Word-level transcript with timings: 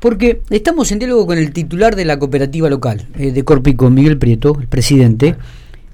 porque 0.00 0.40
estamos 0.50 0.92
en 0.92 0.98
diálogo 0.98 1.26
con 1.26 1.38
el 1.38 1.52
titular 1.52 1.96
de 1.96 2.04
la 2.04 2.18
cooperativa 2.18 2.68
local 2.68 3.06
eh, 3.18 3.32
de 3.32 3.44
Corpico, 3.44 3.90
Miguel 3.90 4.18
Prieto, 4.18 4.56
el 4.60 4.68
presidente, 4.68 5.36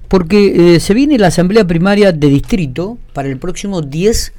porque 0.09 0.75
eh, 0.75 0.81
se 0.81 0.95
viene 0.95 1.19
la 1.19 1.29
asamblea 1.29 1.67
primaria 1.67 2.13
de 2.13 2.29
distrito 2.29 2.99
para 3.13 3.29
el 3.29 3.39
próximo 3.39 3.81
10 3.83 4.33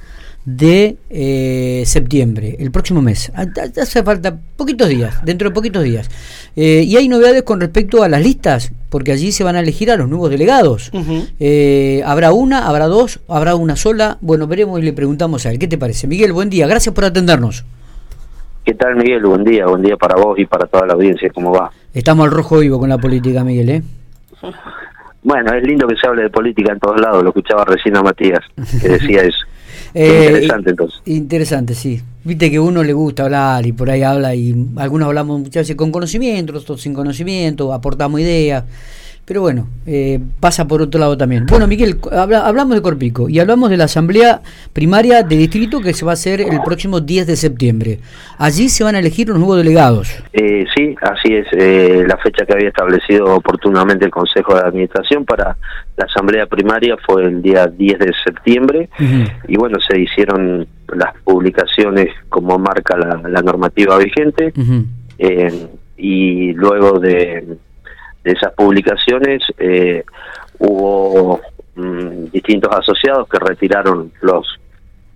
de 0.46 0.97
eh, 1.09 1.83
septiembre, 1.88 2.55
el 2.59 2.71
próximo 2.71 3.01
mes. 3.01 3.31
Ah, 3.36 3.47
hace 3.81 4.04
falta 4.04 4.39
poquitos 4.55 4.88
días, 4.88 5.15
dentro 5.25 5.49
de 5.49 5.54
poquitos 5.56 5.84
días. 5.84 6.08
Eh, 6.56 6.84
y 6.86 6.96
hay 6.96 7.08
novedades 7.08 7.44
con 7.44 7.60
respecto 7.60 8.04
a 8.04 8.10
las 8.10 8.22
listas, 8.22 8.72
porque 8.90 9.12
allí 9.12 9.32
se 9.32 9.44
van 9.44 9.56
a 9.56 9.60
elegir 9.60 9.90
a 9.90 9.97
los 9.97 10.08
nuevos 10.08 10.29
delegados. 10.29 10.92
Eh, 11.40 12.04
¿Habrá 12.06 12.32
una, 12.32 12.68
habrá 12.68 12.86
dos, 12.86 13.20
habrá 13.28 13.56
una 13.56 13.76
sola? 13.76 14.20
Bueno, 14.22 14.46
veremos 14.46 14.79
y 14.79 14.84
le 14.84 14.94
preguntamos 14.94 15.46
a 15.47 15.52
él. 15.52 15.58
¿Qué 15.58 15.68
te 15.68 15.79
parece? 15.79 16.05
Miguel, 16.05 16.32
buen 16.32 16.50
día, 16.50 16.68
gracias 16.68 16.94
por 16.94 17.05
atendernos. 17.05 17.66
¿Qué 18.66 18.73
tal, 18.73 18.95
Miguel? 18.95 19.23
Buen 19.23 19.44
día, 19.44 19.68
buen 19.68 19.84
día 19.84 19.95
para 19.95 20.16
vos 20.16 20.40
y 20.40 20.45
para 20.48 20.66
toda 20.66 20.88
la 20.88 20.94
audiencia. 20.94 21.30
¿Cómo 21.30 21.52
va? 21.52 21.70
Estamos 21.94 22.26
al 22.26 22.32
rojo 22.32 22.60
vivo 22.60 22.80
con 22.80 22.90
la 22.90 22.98
política, 22.98 23.44
Miguel, 23.44 23.70
¿eh? 23.70 23.84
Bueno, 25.22 25.54
es 25.54 25.64
lindo 25.64 25.88
que 25.88 25.96
se 25.96 26.08
hable 26.08 26.23
de 26.23 26.30
política 26.32 26.73
en 26.73 26.80
todos 26.80 27.00
lados. 27.00 27.22
Lo 27.22 27.30
escuchaba 27.30 27.64
recién 27.64 27.96
a 27.96 28.02
Matías, 28.02 28.40
que 28.82 28.90
decía 29.00 29.22
eso. 29.22 29.46
Eh, 29.94 30.26
interesante 30.30 30.70
entonces. 30.72 31.02
Interesante, 31.06 31.76
sí. 31.76 32.02
Viste 32.26 32.50
que 32.50 32.60
uno 32.60 32.84
le 32.84 32.92
gusta 32.92 33.26
hablar 33.26 33.68
y 33.68 33.72
por 33.72 33.88
ahí 33.88 34.02
habla 34.02 34.34
y 34.34 34.56
algunos 34.78 35.08
hablamos 35.08 35.42
muchas 35.42 35.62
veces 35.62 35.76
con 35.76 35.92
conocimiento, 35.92 36.58
otros 36.58 36.82
sin 36.82 36.96
conocimiento, 36.96 37.72
aportamos 37.72 38.20
ideas. 38.20 38.64
Pero 39.26 39.42
bueno, 39.42 39.68
eh, 39.86 40.20
pasa 40.40 40.68
por 40.68 40.82
otro 40.82 41.00
lado 41.00 41.18
también. 41.18 41.46
Bueno, 41.48 41.68
Miguel, 41.68 41.98
hablamos 42.12 42.76
de 42.76 42.82
Corpico 42.82 43.30
y 43.30 43.40
hablamos 43.40 43.70
de 43.70 43.78
la 43.78 43.86
asamblea 43.86 44.42
primaria 44.74 45.22
de 45.22 45.38
distrito 45.38 45.82
que 45.82 45.94
se 45.94 46.04
va 46.04 46.12
a 46.12 46.14
hacer 46.14 46.42
el 46.42 46.62
próximo 46.64 47.00
10 47.00 47.28
de 47.28 47.36
septiembre. 47.36 48.00
Allí 48.40 48.70
se 48.70 48.84
van 48.84 48.96
a 48.96 49.00
elegir 49.00 49.30
los 49.30 49.38
nuevos 49.38 49.58
delegados. 49.58 50.23
Eh, 50.34 50.66
sí, 50.76 50.96
así 51.02 51.34
es. 51.34 51.48
Eh, 51.54 52.06
la 52.08 52.18
fecha 52.18 52.46
que 52.46 52.54
había 52.54 52.70
establecido 52.70 53.36
oportunamente 53.36 54.06
el 54.06 54.12
Consejo 54.12 54.56
de 54.56 54.62
Administración 54.62 55.26
para 55.26 55.58
la 55.98 56.06
asamblea 56.06 56.45
primaria 56.45 56.95
fue 57.04 57.23
el 57.23 57.42
día 57.42 57.66
10 57.66 58.00
de 58.00 58.12
septiembre 58.23 58.89
y 59.48 59.58
bueno, 59.58 59.78
se 59.80 60.00
hicieron 60.00 60.67
las 60.94 61.16
publicaciones 61.23 62.09
como 62.30 62.58
marca 62.59 62.97
la, 62.97 63.41
normativa 63.41 63.97
vigente 63.97 64.53
y 65.97 66.53
luego 66.53 67.00
de 67.00 67.58
de 68.25 68.31
esas 68.31 68.53
publicaciones 68.53 69.44
eh, 69.59 70.03
hubo 70.58 71.39
mm, 71.75 72.31
distintos 72.33 72.75
asociados 72.75 73.30
que 73.30 73.39
retiraron 73.39 74.11
los 74.22 74.59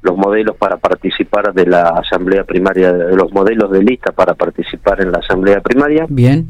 los 0.01 0.15
modelos 0.15 0.55
para 0.55 0.77
participar 0.77 1.53
de 1.53 1.65
la 1.65 1.89
asamblea 1.89 2.45
primaria 2.45 2.93
de 2.93 3.17
los 3.17 3.33
modelos 3.33 3.69
de 3.69 3.83
lista 3.83 4.13
para 4.13 4.33
participar 4.33 5.01
en 5.01 5.11
la 5.11 5.17
asamblea 5.17 5.59
primaria. 5.59 6.05
Bien. 6.07 6.47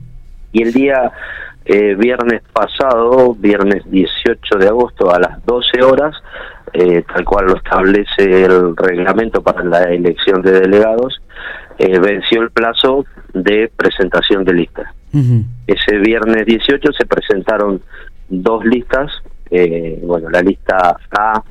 Y 0.52 0.61
el 0.61 0.72
día 0.72 1.11
eh, 1.72 1.95
viernes 1.95 2.42
pasado 2.52 3.36
viernes 3.36 3.84
18 3.92 4.58
de 4.58 4.67
agosto 4.67 5.14
a 5.14 5.20
las 5.20 5.45
12 5.45 5.84
horas 5.84 6.16
eh, 6.73 7.03
tal 7.14 7.23
cual 7.26 7.45
lo 7.45 7.58
establece 7.58 8.44
el 8.44 8.76
reglamento 8.76 9.42
para 9.42 9.64
la 9.64 9.84
elección 9.84 10.42
de 10.42 10.61
delegados 10.61 11.22
venció 11.78 12.42
el 12.42 12.52
plazo 12.52 13.06
de 13.34 13.72
presentación 13.73 14.44
de 14.44 14.53
listas. 14.53 14.94
Ese 15.66 15.98
viernes 15.98 16.45
18 16.45 16.92
se 16.92 17.06
presentaron 17.06 17.81
dos 18.28 18.64
listas, 18.66 19.11
eh, 19.50 20.00
bueno, 20.04 20.30
la 20.30 20.42
lista 20.42 20.98
A, 21.11 21.44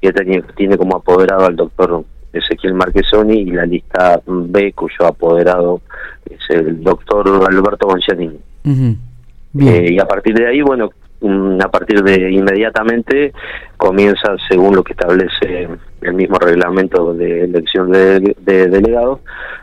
que 0.00 0.12
tiene, 0.56 0.76
como 0.76 0.96
apoderado 0.96 1.46
al 1.46 1.56
doctor 1.56 2.04
Ezequiel 2.32 2.74
Marquesoni, 2.74 3.40
y 3.40 3.50
la 3.50 3.66
lista 3.66 4.20
B, 4.26 4.72
cuyo 4.72 5.06
apoderado 5.06 5.80
es 6.28 6.38
el 6.50 6.82
doctor 6.82 7.26
Alberto 7.48 7.86
González. 7.86 8.32
Eh, 9.60 9.92
y 9.92 9.98
a 10.00 10.06
partir 10.06 10.34
de 10.34 10.48
ahí, 10.48 10.62
bueno, 10.62 10.90
a 11.62 11.68
partir 11.68 12.02
de 12.02 12.30
inmediatamente 12.30 13.32
comienza, 13.76 14.36
según 14.48 14.74
lo 14.74 14.82
que 14.82 14.92
establece 14.92 15.68
el 16.02 16.14
mismo 16.14 16.36
reglamento 16.38 17.14
de 17.14 17.44
elección 17.44 17.90
de, 17.90 18.34
delegados, 18.44 19.20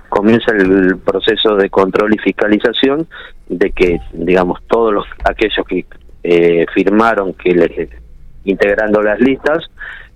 comienza 0.10 0.52
el 0.54 0.98
proceso 0.98 1.56
de 1.56 1.70
control 1.70 2.14
y 2.14 2.18
fiscalización 2.18 3.08
de 3.48 3.72
que, 3.72 4.00
digamos, 4.14 4.60
todos 4.68 4.94
los 4.94 5.06
aquellos 5.24 5.66
que 5.68 5.86
eh, 6.24 6.66
firmaron 6.74 7.34
que 7.34 7.52
le, 7.52 7.90
integrando 8.46 9.02
las 9.02 9.20
listas, 9.20 9.70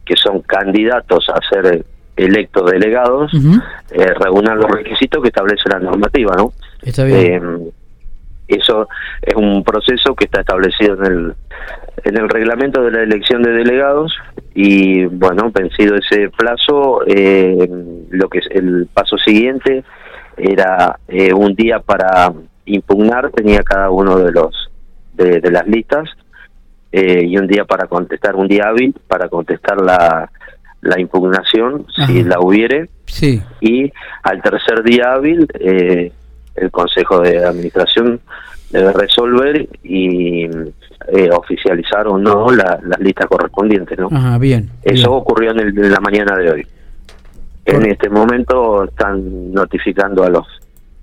que 0.04 0.16
son 0.16 0.42
candidatos 0.42 1.30
a 1.30 1.40
ser 1.48 1.86
electos 2.16 2.72
delegados, 2.72 3.32
eh, 3.92 4.14
reúnan 4.20 4.58
los 4.58 4.72
requisitos 4.72 5.22
que 5.22 5.28
establece 5.30 5.70
la 5.70 5.80
normativa, 5.80 6.34
¿no? 6.38 6.54
Está 6.82 7.04
bien. 7.04 7.18
Eh, 7.18 7.72
eso 8.48 8.88
es 9.22 9.36
un 9.36 9.64
proceso 9.64 10.16
que 10.16 10.26
está 10.26 10.42
establecido 10.42 10.96
en 10.96 11.06
el, 11.06 11.34
en 12.04 12.18
el 12.18 12.30
reglamento 12.30 12.84
de 12.84 12.92
la 12.92 13.04
elección 13.04 13.42
de 13.44 13.52
delegados 13.52 14.16
y 14.54 15.06
bueno, 15.06 15.52
vencido 15.52 15.96
ese 15.96 16.30
plazo, 16.30 17.02
eh, 17.08 17.68
lo 18.10 18.30
que 18.30 18.40
es 18.40 18.48
el 18.52 18.88
paso 18.94 19.18
siguiente 19.18 19.84
era 20.38 21.00
eh, 21.08 21.34
un 21.34 21.56
día 21.56 21.80
para 21.80 22.32
impugnar, 22.66 23.32
tenía 23.32 23.62
cada 23.64 23.90
uno 23.90 24.18
de 24.18 24.32
los 24.32 24.72
de, 25.14 25.40
las 25.50 25.66
listas 25.68 26.10
eh, 26.92 27.24
y 27.26 27.38
un 27.38 27.48
día 27.48 27.66
para 27.66 27.88
contestar, 27.88 28.36
un 28.36 28.48
día 28.48 28.66
hábil 28.68 28.94
para 29.08 29.30
contestar 29.30 29.82
la, 29.82 30.30
la 30.82 31.00
impugnación 31.00 31.86
si 32.06 32.24
la 32.24 32.40
hubiere 32.40 32.90
sí. 33.06 33.42
y 33.62 33.92
al 34.24 34.42
tercer 34.42 34.84
día 34.84 35.14
hábil 35.14 35.48
eh, 35.60 36.12
el 36.56 36.72
Consejo 36.72 37.20
de 37.20 37.44
Administración 37.44 38.20
debe 38.70 38.92
resolver 38.94 39.68
y 39.84 40.46
eh, 40.46 41.30
oficializar 41.32 42.08
o 42.08 42.18
no 42.18 42.50
la, 42.52 42.80
las 42.84 43.00
listas 43.00 43.28
correspondientes. 43.28 43.98
¿no? 43.98 44.10
Ajá, 44.12 44.38
bien. 44.38 44.70
Eso 44.84 45.12
ocurrió 45.14 45.52
en, 45.52 45.60
el, 45.60 45.92
la 45.92 46.00
mañana 46.00 46.36
de 46.36 46.52
hoy. 46.52 46.68
En 47.66 47.86
este 47.86 48.10
momento 48.10 48.84
están 48.84 49.52
notificando 49.52 50.24
a 50.24 50.30
los 50.30 50.46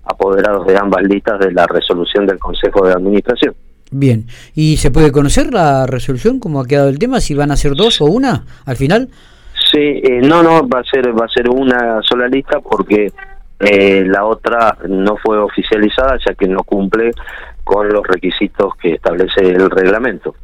apoderados 0.05 0.67
de 0.67 0.77
ambas 0.77 1.03
listas 1.03 1.39
de 1.41 1.53
la 1.53 1.67
resolución 1.67 2.27
del 2.27 2.39
Consejo 2.39 2.87
de 2.87 2.93
Administración. 2.93 3.55
Bien, 3.91 4.27
¿y 4.55 4.79
se 4.79 4.91
puede 4.91 5.13
conocer 5.13 5.53
la 5.53 5.87
resolución, 5.87 6.41
cómo 6.41 6.61
ha 6.61 6.67
quedado 6.67 6.89
el 6.89 6.99
tema, 6.99 7.21
si 7.21 7.35
van 7.35 7.51
a 7.51 7.57
ser 7.57 7.75
dos 7.75 8.01
o 8.01 8.07
una 8.07 8.47
al 8.65 8.77
final? 8.77 9.11
Sí, 9.71 9.79
eh, 9.79 10.21
no, 10.23 10.43
no, 10.43 10.67
va 10.67 10.81
a 10.81 10.85
ser 10.85 11.09
va 11.19 11.27
a 11.27 11.29
ser 11.29 11.49
una 11.49 12.01
sola 12.03 12.27
lista 12.27 12.61
porque 12.61 13.13
eh, 13.63 14.05
la 14.07 14.25
otra 14.25 14.77
no 14.89 15.17
fue 15.17 15.39
oficializada 15.39 16.19
ya 16.27 16.35
que 16.35 16.49
no 16.49 16.65
cumple 16.65 17.13
con 17.63 17.89
los 17.89 18.05
requisitos 18.05 18.75
que 18.77 18.95
establece 18.95 19.41
el 19.41 19.71
reglamento. 19.71 20.35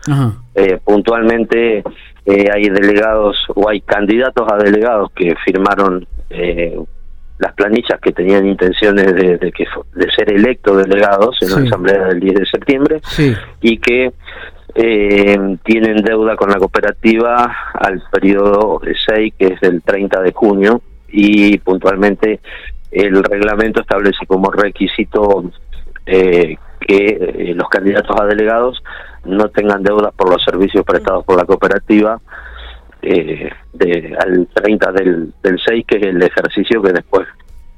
Eh, 0.55 0.79
puntualmente 0.85 1.83
eh, 2.25 2.49
hay 2.53 2.69
delegados 2.69 3.37
o 3.57 3.69
hay 3.69 3.81
candidatos 3.81 4.47
a 4.53 4.57
delegados 4.57 5.11
que 5.17 5.35
firmaron 5.45 6.07
las 7.39 7.53
planillas 7.55 7.99
que 8.01 8.13
tenían 8.13 8.47
intenciones 8.47 9.15
de, 9.15 9.53
que, 9.53 9.65
de 9.95 10.11
ser 10.13 10.33
electos 10.33 10.77
delegados 10.77 11.39
en 11.41 11.51
la 11.51 11.67
asamblea 11.67 12.05
del 12.05 12.21
10 12.21 12.35
de 12.35 12.47
septiembre 12.47 13.01
y 13.61 13.79
que 13.79 14.13
tienen 15.65 15.97
deuda 16.03 16.37
con 16.37 16.51
la 16.51 16.59
cooperativa 16.59 17.57
al 17.75 18.03
periodo 18.13 18.81
6 19.07 19.35
que 19.39 19.47
es 19.47 19.61
del 19.61 19.83
30 19.83 20.21
de 20.21 20.33
junio 20.33 20.83
y 21.11 21.59
puntualmente 21.59 22.41
el 22.91 23.23
reglamento 23.23 23.81
establece 23.81 24.27
como 24.27 24.51
requisito 24.51 25.45
eh, 26.07 26.57
que 26.81 27.07
eh, 27.07 27.55
los 27.55 27.69
candidatos 27.69 28.17
a 28.21 28.25
delegados 28.25 28.83
no 29.25 29.49
tengan 29.51 29.83
deudas 29.83 30.15
por 30.15 30.31
los 30.31 30.43
servicios 30.43 30.85
prestados 30.85 31.25
por 31.25 31.37
la 31.37 31.45
cooperativa 31.45 32.21
eh, 33.03 33.51
de, 33.73 34.17
al 34.19 34.49
30 34.53 34.93
del, 34.93 35.33
del 35.43 35.61
6, 35.65 35.85
que 35.87 35.99
es 35.99 36.03
el 36.05 36.23
ejercicio 36.23 36.83
que 36.83 36.93
después 36.93 37.29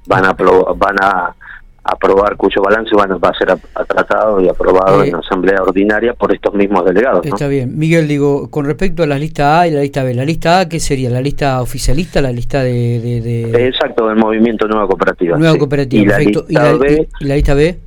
van 0.06 0.24
a 0.24 0.32
van 0.32 0.96
a 1.02 1.34
aprobar 1.82 2.36
cuyo 2.36 2.62
balance 2.62 2.90
bueno, 2.94 3.18
va 3.18 3.30
a 3.30 3.34
ser 3.34 3.56
tratado 3.86 4.40
y 4.40 4.48
aprobado 4.48 5.02
en 5.02 5.12
la 5.12 5.18
asamblea 5.18 5.62
ordinaria 5.62 6.14
por 6.14 6.32
estos 6.32 6.54
mismos 6.54 6.84
delegados. 6.84 7.24
Está 7.24 7.48
bien. 7.48 7.78
Miguel, 7.78 8.06
digo, 8.06 8.50
con 8.50 8.66
respecto 8.66 9.02
a 9.02 9.06
la 9.06 9.18
lista 9.18 9.60
A 9.60 9.68
y 9.68 9.70
la 9.70 9.80
lista 9.80 10.02
B, 10.02 10.14
¿la 10.14 10.24
lista 10.24 10.60
A 10.60 10.68
qué 10.68 10.78
sería? 10.78 11.10
¿La 11.10 11.20
lista 11.20 11.60
oficialista, 11.60 12.20
la 12.20 12.32
lista 12.32 12.62
de...? 12.62 13.66
Exacto, 13.66 14.08
del 14.08 14.16
movimiento 14.16 14.68
Nueva 14.68 14.86
Cooperativa. 14.86 15.38
Nueva 15.38 15.56
Cooperativa, 15.56 16.02
y 16.02 16.06
perfecto. 16.06 16.44
La 16.48 16.72
lista 16.72 16.78
B, 16.78 17.08
¿Y 17.20 17.24
la 17.24 17.34
lista 17.34 17.54
B? 17.54 17.78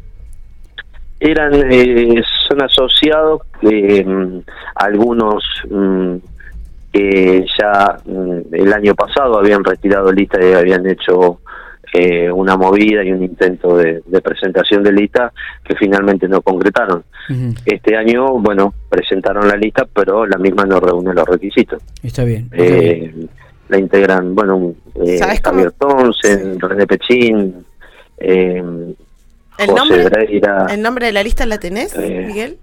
Eran, 1.19 1.53
eh, 1.71 2.21
son 2.47 2.61
asociados 2.61 3.41
eh, 3.61 4.05
algunos... 4.75 5.43
Mm, 5.69 6.15
que 6.93 7.43
ya 7.59 7.97
mm, 8.05 8.53
el 8.53 8.71
año 8.71 8.93
pasado 8.93 9.39
habían 9.39 9.63
retirado 9.63 10.11
lista 10.11 10.37
y 10.39 10.53
habían 10.53 10.87
hecho 10.87 11.39
eh, 11.93 12.31
una 12.31 12.57
movida 12.57 13.03
y 13.03 13.11
un 13.11 13.23
intento 13.23 13.77
de, 13.77 14.01
presentación 14.23 14.83
de 14.83 14.91
lista 14.91 15.31
que 15.63 15.75
finalmente 15.75 16.27
no 16.27 16.41
concretaron. 16.41 17.03
Este 17.65 17.95
año, 17.95 18.39
bueno, 18.39 18.73
presentaron 18.89 19.47
la 19.47 19.55
lista, 19.55 19.87
pero 19.93 20.25
la 20.25 20.37
misma 20.37 20.65
no 20.65 20.79
reúne 20.79 21.13
los 21.13 21.27
requisitos. 21.27 21.81
Está 22.01 22.23
bien. 22.23 22.49
Eh, 22.51 23.13
la 23.69 23.77
integran, 23.77 24.35
bueno, 24.35 24.73
eh, 25.05 25.19
Javier 25.41 25.71
Thompson, 25.71 26.59
René 26.59 26.85
Pechín, 26.85 27.65
eh, 28.17 28.63
¿El 29.57 29.67
nombre, 29.67 30.07
¿El 30.69 30.81
nombre 30.81 31.05
de 31.07 31.11
la 31.11 31.23
lista 31.23 31.45
la 31.45 31.59
tenés, 31.59 31.95
eh, 31.95 32.23
Miguel? 32.27 32.57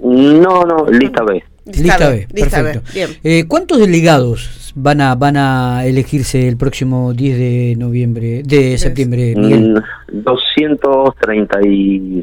No, 0.00 0.64
no, 0.64 0.86
lista 0.86 1.24
B. 1.24 1.42
Lista, 1.66 2.10
B, 2.10 2.28
perfecto. 2.32 2.82
Eh, 3.22 3.44
¿Cuántos 3.48 3.78
delegados 3.78 4.72
van 4.74 5.00
a 5.00 5.14
van 5.14 5.36
a 5.36 5.86
elegirse 5.86 6.46
el 6.46 6.56
próximo 6.56 7.14
10 7.14 7.38
de 7.38 7.76
noviembre, 7.78 8.42
de 8.44 8.76
septiembre, 8.76 9.34
Miguel? 9.36 9.82
236, 10.12 12.22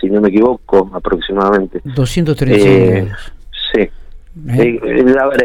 si 0.00 0.10
no 0.10 0.20
me 0.20 0.28
equivoco, 0.28 0.90
aproximadamente. 0.92 1.80
236 1.84 2.66
eh, 2.66 3.08
Sí. 3.72 3.80
Eh. 3.80 3.90
Eh, 4.46 4.80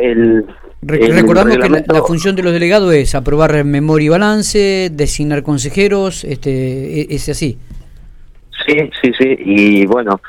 el, 0.01 0.45
Recordamos 0.81 1.57
que 1.57 1.69
la, 1.69 2.03
función 2.03 2.35
de 2.35 2.43
los 2.43 2.51
delegados 2.51 2.93
es 2.93 3.15
aprobar 3.15 3.63
memoria 3.63 4.05
y 4.05 4.09
balance, 4.09 4.89
designar 4.91 5.43
consejeros, 5.43 6.25
este, 6.25 7.01
e, 7.01 7.07
es 7.09 7.29
así. 7.29 7.57
Sí, 8.65 8.89
sí, 9.01 9.11
sí, 9.17 9.35
y 9.39 9.85
bueno, 9.85 10.21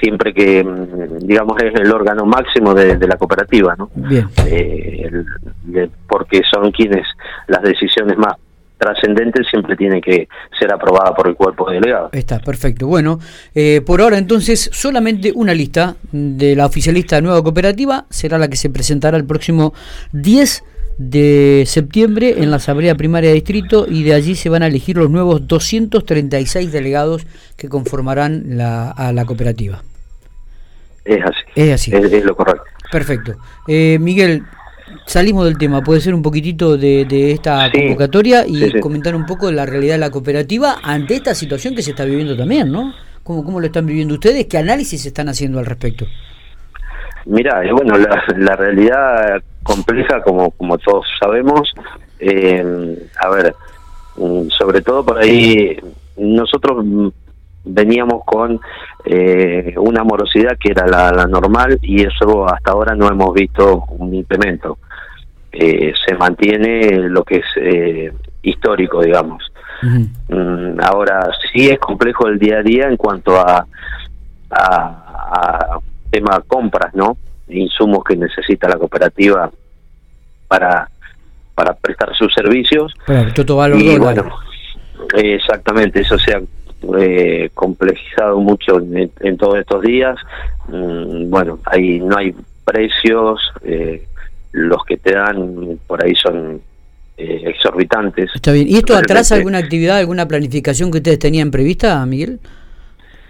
siempre 0.00 0.32
que, 0.32 0.64
mm, 0.64 1.26
digamos, 1.26 1.62
es 1.62 1.74
el 1.74 1.92
órgano 1.92 2.24
máximo 2.24 2.74
de, 2.74 2.96
la 3.06 3.16
cooperativa, 3.16 3.74
¿no? 3.76 3.90
Bien. 3.94 4.28
Eh, 4.46 5.10
porque 6.08 6.42
son 6.50 6.70
quienes 6.72 7.06
las 7.48 7.62
decisiones 7.62 8.16
más 8.16 8.36
trascendentes 8.78 9.46
siempre 9.48 9.76
tienen 9.76 10.00
que 10.00 10.28
ser 10.58 10.72
aprobadas 10.72 11.12
por 11.16 11.28
el 11.28 11.34
cuerpo 11.34 11.70
delegado. 11.70 12.10
Está, 12.12 12.38
perfecto. 12.40 12.86
Bueno, 12.86 13.18
eh, 13.54 13.80
por 13.84 14.00
ahora 14.00 14.18
entonces 14.18 14.70
solamente 14.72 15.32
una 15.34 15.54
lista 15.54 15.96
de 16.12 16.54
la 16.54 16.66
oficialista 16.66 17.20
nueva 17.20 17.42
cooperativa 17.42 18.04
será 18.10 18.38
la 18.38 18.48
que 18.48 18.56
se 18.56 18.70
presentará 18.70 19.16
el 19.16 19.24
próximo 19.24 19.72
10 20.12 20.62
de 20.98 21.64
septiembre 21.66 22.36
en 22.38 22.50
la 22.50 22.56
Asamblea 22.56 22.94
Primaria 22.94 23.30
de 23.30 23.34
Distrito 23.34 23.86
y 23.88 24.02
de 24.02 24.14
allí 24.14 24.34
se 24.34 24.48
van 24.48 24.62
a 24.62 24.66
elegir 24.66 24.96
los 24.96 25.10
nuevos 25.10 25.46
236 25.46 26.72
delegados 26.72 27.26
que 27.56 27.68
conformarán 27.68 28.56
la, 28.56 28.90
a 28.90 29.12
la 29.12 29.24
cooperativa. 29.24 29.82
Es 31.04 31.22
así. 31.22 31.40
Es 31.54 31.72
así. 31.72 31.94
Es, 31.94 32.24
lo 32.24 32.34
correcto. 32.34 32.64
Perfecto. 32.90 33.36
Eh, 33.68 33.98
Miguel, 34.00 34.42
salimos 35.06 35.44
del 35.44 35.58
tema. 35.58 35.82
¿Puede 35.82 36.00
ser 36.00 36.14
un 36.14 36.22
poquitito 36.22 36.76
de, 36.76 37.30
esta 37.30 37.70
convocatoria 37.70 38.44
y 38.46 38.80
comentar 38.80 39.14
un 39.14 39.26
poco 39.26 39.46
de 39.46 39.52
la 39.52 39.66
realidad 39.66 39.94
de 39.94 40.00
la 40.00 40.10
cooperativa 40.10 40.78
ante 40.82 41.14
esta 41.14 41.34
situación 41.34 41.74
que 41.74 41.82
se 41.82 41.90
está 41.90 42.04
viviendo 42.04 42.36
también, 42.36 42.72
¿no? 42.72 42.92
¿Cómo, 43.22 43.44
cómo 43.44 43.60
lo 43.60 43.66
están 43.66 43.86
viviendo 43.86 44.14
ustedes? 44.14 44.46
¿Qué 44.46 44.58
análisis 44.58 45.04
están 45.04 45.28
haciendo 45.28 45.58
al 45.58 45.66
respecto? 45.66 46.06
Mira, 47.26 47.64
eh, 47.64 47.72
bueno, 47.72 47.98
la, 47.98 48.22
la 48.36 48.56
realidad 48.56 49.42
compleja, 49.62 50.22
como, 50.22 50.52
como 50.52 50.78
todos 50.78 51.06
sabemos. 51.20 51.74
Eh, 52.18 53.08
a 53.20 53.28
ver, 53.28 53.54
mm, 54.16 54.48
sobre 54.48 54.80
todo 54.80 55.04
por 55.04 55.18
ahí, 55.18 55.76
nosotros 56.16 56.84
veníamos 57.64 58.22
con 58.24 58.60
eh, 59.04 59.74
una 59.76 60.04
morosidad 60.04 60.56
que 60.58 60.70
era 60.70 60.86
la, 60.86 61.26
normal 61.26 61.78
y 61.82 62.02
eso 62.02 62.48
hasta 62.48 62.70
ahora 62.70 62.94
no 62.94 63.08
hemos 63.08 63.34
visto 63.34 63.84
un 63.90 64.14
implemento. 64.14 64.78
Eh, 65.52 65.92
se 66.06 66.14
mantiene 66.14 67.08
lo 67.08 67.24
que 67.24 67.38
es 67.38 68.12
histórico, 68.42 69.02
digamos. 69.02 69.42
Mm, 69.82 70.80
ahora 70.80 71.28
sí 71.52 71.68
es 71.68 71.78
complejo 71.78 72.28
el 72.28 72.38
día 72.38 72.58
a 72.58 72.62
día 72.62 72.88
en 72.88 72.96
cuanto 72.96 73.36
a, 73.38 73.66
a, 74.50 75.76
a 75.78 75.80
tema 76.20 76.42
compras, 76.46 76.94
¿no? 76.94 77.16
insumos 77.48 78.02
que 78.04 78.16
necesita 78.16 78.68
la 78.68 78.76
cooperativa 78.76 79.50
para 80.48 80.88
para 81.54 81.72
prestar 81.74 82.14
sus 82.14 82.32
servicios. 82.34 82.92
y 83.78 83.98
bueno, 83.98 84.30
exactamente, 85.14 86.00
eso 86.00 86.18
se 86.18 86.34
ha 86.34 86.42
eh, 86.98 87.50
complejizado 87.54 88.38
mucho 88.40 88.78
en, 88.78 89.36
todos 89.38 89.58
estos 89.58 89.82
días. 89.82 90.18
Mm, 90.68 91.30
bueno, 91.30 91.58
ahí 91.64 91.98
no 92.00 92.18
hay 92.18 92.34
precios, 92.62 93.40
eh, 93.64 94.06
los 94.52 94.84
que 94.84 94.98
te 94.98 95.12
dan 95.12 95.78
por 95.86 96.04
ahí 96.04 96.14
son 96.14 96.60
eh, 97.16 97.44
exorbitantes. 97.46 98.30
Está 98.34 98.52
bien. 98.52 98.68
¿Y 98.68 98.76
esto 98.76 98.94
atrasa 98.94 99.36
alguna 99.36 99.56
actividad, 99.56 99.96
alguna 99.96 100.28
planificación 100.28 100.90
que 100.90 100.98
ustedes 100.98 101.18
tenían 101.18 101.50
prevista, 101.50 102.04
Miguel? 102.04 102.38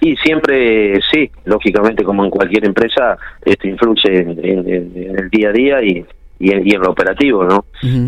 Y 0.06 0.14
siempre, 0.18 1.00
sí, 1.12 1.28
lógicamente 1.46 2.04
como 2.04 2.24
en 2.24 2.30
cualquier 2.30 2.64
empresa, 2.64 3.18
esto 3.44 3.66
influye 3.66 4.20
en, 4.20 5.16
el 5.18 5.28
día 5.30 5.48
a 5.48 5.52
día 5.52 5.82
y, 5.82 6.06
y, 6.38 6.52
en, 6.52 6.80
lo 6.80 6.92
operativo, 6.92 7.42
¿no? 7.42 7.64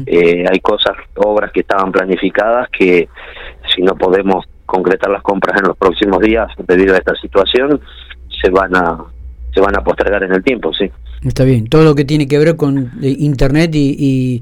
Eh, 0.07 0.45
hay 0.49 0.61
cosas, 0.61 0.97
obras 1.17 1.51
que 1.51 1.63
estaban 1.63 1.91
planificadas 1.91 2.69
que 2.71 3.09
si 3.75 3.83
no 3.83 3.97
podemos 3.97 4.47
concretar 4.65 5.11
las 5.11 5.23
compras 5.23 5.61
en 5.61 5.67
los 5.67 5.77
próximos 5.77 6.21
días 6.21 6.47
debido 6.69 6.95
a 6.95 6.99
esta 6.99 7.17
situación, 7.17 7.81
se 8.41 8.49
van 8.49 8.77
a 8.77 8.97
se 9.53 9.61
van 9.61 9.77
a 9.77 9.83
postergar 9.83 10.23
en 10.23 10.35
el 10.35 10.45
tiempo, 10.45 10.73
sí. 10.73 10.89
Está 11.27 11.43
bien, 11.43 11.67
todo 11.67 11.83
lo 11.83 11.97
que 11.97 12.05
tiene 12.05 12.29
que 12.29 12.39
ver 12.39 12.55
con 12.55 12.93
eh, 13.03 13.17
internet 13.19 13.75
y, 13.75 14.41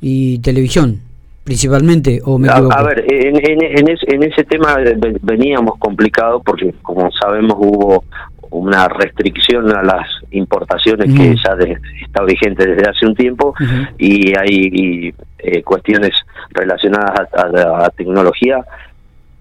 y 0.00 0.38
televisión 0.38 1.02
principalmente 1.44 2.20
o 2.24 2.38
me 2.38 2.48
a, 2.48 2.82
ver 2.82 3.04
en, 3.06 3.36
en, 3.36 4.22
ese 4.22 4.44
tema 4.44 4.76
veníamos 5.20 5.78
complicados 5.78 6.42
porque 6.44 6.74
como 6.82 7.10
sabemos 7.12 7.56
hubo 7.58 8.04
una 8.50 8.88
restricción 8.88 9.70
a 9.76 9.82
las 9.82 10.06
importaciones 10.30 11.12
que 11.12 11.36
ya 11.36 11.56
está 12.02 12.24
vigente 12.24 12.66
desde 12.66 12.88
hace 12.88 13.06
un 13.06 13.14
tiempo 13.14 13.54
y 13.98 14.36
hay 14.38 15.14
eh, 15.38 15.62
cuestiones 15.62 16.12
relacionadas 16.50 17.28
a, 17.34 17.90
tecnología 17.90 18.64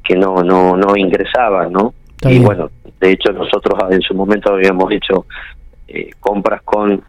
que 0.03 0.17
no 0.17 0.43
no 0.43 0.75
no 0.75 0.97
ingresaban 0.97 1.71
no 1.71 1.93
y 2.27 2.39
bueno 2.39 2.69
de 2.99 3.11
hecho 3.11 3.31
nosotros 3.31 3.79
en 3.91 4.01
su 4.01 4.13
momento 4.13 4.51
habíamos 4.51 4.91
hecho 4.91 5.25
eh, 5.87 6.09
compras 6.19 6.61
con 6.63 7.01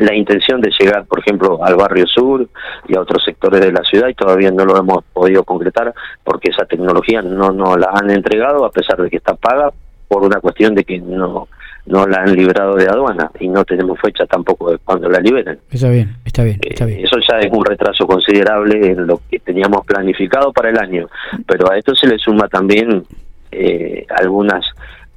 la 0.00 0.14
intención 0.14 0.60
de 0.60 0.70
llegar, 0.78 1.04
por 1.06 1.20
ejemplo, 1.20 1.62
al 1.62 1.76
barrio 1.76 2.06
sur 2.06 2.46
y 2.88 2.96
a 2.96 3.00
otros 3.00 3.24
sectores 3.24 3.60
de 3.60 3.72
la 3.72 3.82
ciudad 3.82 4.08
y 4.08 4.14
todavía 4.14 4.50
no 4.50 4.64
lo 4.64 4.76
hemos 4.76 5.04
podido 5.12 5.44
concretar 5.44 5.92
porque 6.24 6.50
esa 6.50 6.64
tecnología 6.64 7.22
no 7.22 7.52
nos 7.52 7.78
la 7.78 7.90
han 7.94 8.10
entregado 8.10 8.64
a 8.64 8.70
pesar 8.70 9.00
de 9.00 9.10
que 9.10 9.16
está 9.16 9.34
paga 9.34 9.70
por 10.08 10.24
una 10.24 10.40
cuestión 10.40 10.74
de 10.74 10.84
que 10.84 10.98
no 10.98 11.48
no 11.86 12.06
la 12.06 12.18
han 12.18 12.34
librado 12.34 12.76
de 12.76 12.86
aduana 12.86 13.30
y 13.40 13.48
no 13.48 13.64
tenemos 13.64 13.98
fecha 14.00 14.26
tampoco 14.26 14.70
de 14.70 14.78
cuando 14.78 15.08
la 15.08 15.18
liberen. 15.18 15.58
Está 15.70 15.88
bien, 15.88 16.16
está 16.24 16.44
bien, 16.44 16.58
está 16.62 16.84
bien. 16.84 17.00
Eh, 17.00 17.04
eso 17.04 17.16
ya 17.28 17.38
es 17.38 17.50
un 17.50 17.64
retraso 17.64 18.06
considerable 18.06 18.92
en 18.92 19.06
lo 19.06 19.20
que 19.30 19.38
teníamos 19.38 19.84
planificado 19.86 20.52
para 20.52 20.70
el 20.70 20.78
año, 20.78 21.08
pero 21.46 21.70
a 21.70 21.78
esto 21.78 21.94
se 21.94 22.06
le 22.06 22.18
suma 22.18 22.48
también 22.48 23.04
eh, 23.50 24.06
algunas 24.10 24.64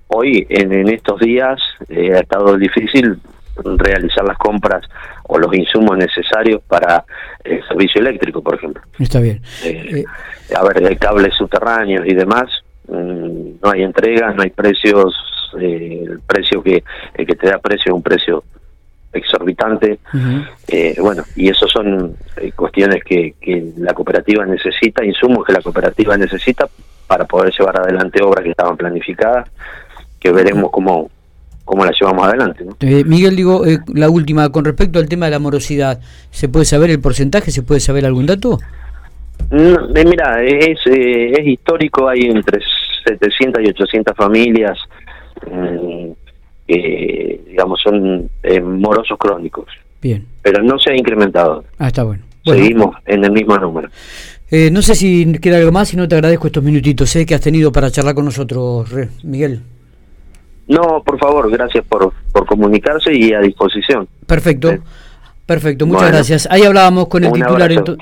hoy 0.08 0.46
en, 0.50 0.72
en 0.74 0.90
estos 0.90 1.20
días 1.20 1.62
eh, 1.90 2.14
ha 2.14 2.20
estado 2.20 2.58
difícil 2.58 3.18
realizar 3.56 4.26
las 4.26 4.38
compras 4.38 4.86
o 5.24 5.38
los 5.38 5.54
insumos 5.54 5.98
necesarios 5.98 6.62
para 6.68 7.04
el 7.44 7.66
servicio 7.68 8.02
eléctrico, 8.02 8.42
por 8.42 8.56
ejemplo. 8.56 8.82
Está 9.00 9.20
bien. 9.20 9.42
Eh, 9.64 10.04
eh. 10.04 10.56
A 10.56 10.64
ver, 10.64 10.86
hay 10.86 10.96
cables 10.96 11.34
subterráneos 11.36 12.06
y 12.08 12.14
demás, 12.14 12.50
mm, 12.88 13.62
no 13.62 13.72
hay 13.72 13.84
entregas, 13.84 14.36
no 14.36 14.44
hay 14.44 14.50
precios, 14.50 15.14
eh, 15.60 16.04
el 16.08 16.20
precio 16.22 16.62
que, 16.62 16.84
el 17.14 17.26
que 17.26 17.36
te 17.36 17.48
da 17.48 17.60
precio 17.60 17.92
es 17.92 17.96
un 17.96 18.04
precio 18.04 18.44
exorbitante. 19.12 20.00
bueno, 21.00 21.24
y 21.36 21.50
eso 21.50 21.68
son 21.68 22.16
cuestiones 22.56 23.04
que, 23.04 23.36
que 23.40 23.72
la 23.78 23.94
cooperativa 23.94 24.46
necesita, 24.46 25.06
insumos 25.06 25.46
que 25.46 25.54
la 25.54 25.62
cooperativa 25.62 26.18
necesita 26.18 26.68
para 27.08 27.26
poder 27.26 27.54
llevar 27.54 27.80
adelante 27.80 28.24
obras 28.24 28.44
que 28.44 28.52
estaban 28.52 28.76
planificadas, 28.76 29.48
que 30.20 30.32
veremos 30.32 30.72
cómo 30.72 31.12
cómo 31.74 31.86
la 31.86 31.92
llevamos 32.00 32.28
adelante. 32.28 32.66
Eh, 32.82 33.04
Miguel, 33.04 33.36
digo, 33.36 33.66
eh, 33.66 33.80
la 33.96 34.08
última, 34.08 34.48
con 34.52 34.64
respecto 34.64 35.00
al 35.00 35.10
tema 35.10 35.26
de 35.26 35.32
la 35.32 35.40
morosidad, 35.40 36.00
¿se 36.30 36.48
puede 36.48 36.66
saber 36.66 36.92
el 36.92 37.02
porcentaje? 37.02 37.50
¿Se 37.50 37.64
puede 37.64 37.80
saber 37.80 38.06
algún 38.06 38.28
dato? 38.28 38.60
Eh, 39.50 40.06
mira, 40.06 40.44
es, 40.44 40.80
es 40.86 41.48
histórico, 41.48 42.08
hay 42.08 42.26
entre 42.26 42.60
700 43.08 43.64
y 43.64 43.70
800 43.70 44.16
familias 44.16 44.78
mm, 45.52 46.12
que, 46.68 47.42
digamos, 47.48 47.82
son 47.82 48.30
morosos 48.64 49.18
crónicos. 49.18 49.66
Bien. 50.00 50.24
Pero 50.44 50.62
no 50.62 50.78
se 50.78 50.92
ha 50.92 50.96
incrementado. 50.96 51.64
Ah, 51.80 51.88
está 51.88 52.04
bueno. 52.04 52.22
Seguimos 52.46 52.98
en 53.08 53.24
el 53.24 53.32
mismo 53.32 53.58
número. 53.58 53.90
no 54.72 54.82
sé 54.84 54.94
si 54.94 55.40
queda 55.40 55.58
algo 55.58 55.72
más 55.72 55.92
y 55.94 55.98
no 55.98 56.08
te 56.08 56.14
agradezco 56.14 56.46
estos 56.46 56.64
minutitos 56.64 57.10
sé 57.10 57.26
que 57.26 57.34
has 57.34 57.42
tenido 57.42 57.72
para 57.72 57.90
charlar 57.90 58.14
con 58.14 58.26
nosotros, 58.26 58.88
Miguel. 59.24 59.62
No, 60.68 61.04
por 61.04 61.20
favor, 61.20 61.52
gracias 61.52 61.84
por, 61.86 62.14
por 62.32 62.46
comunicarse 62.46 63.14
y 63.14 63.34
a 63.34 63.40
disposición. 63.40 64.08
Perfecto, 64.26 64.72
perfecto, 65.46 65.86
muchas 65.86 66.12
gracias. 66.12 66.48
Ahí 66.50 66.64
hablábamos 66.64 67.08
con 67.08 67.24
el 67.24 67.32
titular. 67.32 67.72
Abrazo, 67.72 67.98